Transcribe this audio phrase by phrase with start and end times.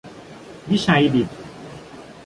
[0.69, 1.31] วิชัยดิษฐ